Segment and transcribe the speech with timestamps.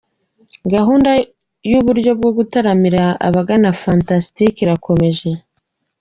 [0.73, 1.09] Gahunda
[1.69, 5.29] y’uburyo bwo gutaramira abagana Fantastic irakomeje.